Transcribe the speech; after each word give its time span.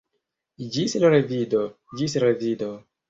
Ĝis 0.77 0.95
revido; 1.05 1.61
ĝis 2.01 2.17
revido! 2.25 2.73